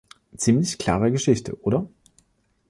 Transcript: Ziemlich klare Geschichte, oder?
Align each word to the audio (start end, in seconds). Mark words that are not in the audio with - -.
Ziemlich 0.35 0.79
klare 0.79 1.11
Geschichte, 1.11 1.61
oder? 1.61 1.87